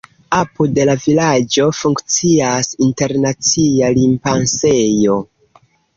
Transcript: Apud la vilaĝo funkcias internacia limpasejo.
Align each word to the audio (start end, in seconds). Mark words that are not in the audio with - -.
Apud 0.35 0.79
la 0.89 0.93
vilaĝo 1.03 1.67
funkcias 1.81 2.71
internacia 2.87 3.93
limpasejo. 4.01 5.21